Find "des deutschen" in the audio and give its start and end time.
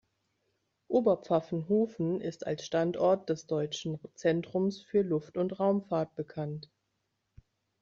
3.29-3.99